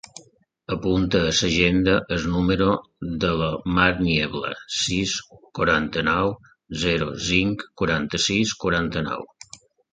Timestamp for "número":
2.35-2.69